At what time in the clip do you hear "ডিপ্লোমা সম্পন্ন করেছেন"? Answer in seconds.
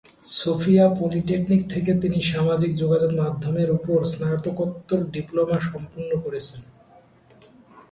5.13-6.61